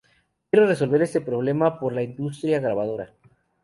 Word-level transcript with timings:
Quiero 0.49 0.65
resolver 0.65 0.99
este 1.03 1.21
problema 1.21 1.77
por 1.79 1.93
la 1.93 2.01
industria 2.01 2.59
grabadora 2.59 3.13